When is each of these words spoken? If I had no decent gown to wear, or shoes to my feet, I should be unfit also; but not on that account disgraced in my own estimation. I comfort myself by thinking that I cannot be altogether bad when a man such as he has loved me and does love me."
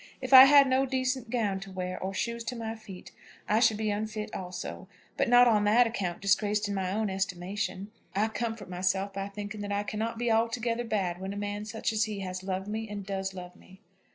If 0.19 0.33
I 0.33 0.45
had 0.45 0.67
no 0.67 0.87
decent 0.87 1.29
gown 1.29 1.59
to 1.59 1.71
wear, 1.71 1.99
or 2.01 2.11
shoes 2.11 2.43
to 2.45 2.55
my 2.55 2.73
feet, 2.73 3.11
I 3.47 3.59
should 3.59 3.77
be 3.77 3.91
unfit 3.91 4.33
also; 4.33 4.87
but 5.15 5.29
not 5.29 5.47
on 5.47 5.63
that 5.65 5.85
account 5.85 6.21
disgraced 6.21 6.67
in 6.67 6.73
my 6.73 6.91
own 6.91 7.07
estimation. 7.07 7.91
I 8.15 8.29
comfort 8.29 8.67
myself 8.67 9.13
by 9.13 9.27
thinking 9.27 9.61
that 9.61 9.71
I 9.71 9.83
cannot 9.83 10.17
be 10.17 10.31
altogether 10.31 10.85
bad 10.85 11.21
when 11.21 11.33
a 11.33 11.37
man 11.37 11.65
such 11.65 11.93
as 11.93 12.05
he 12.05 12.21
has 12.21 12.41
loved 12.41 12.67
me 12.67 12.89
and 12.89 13.05
does 13.05 13.35
love 13.35 13.55
me." 13.55 13.79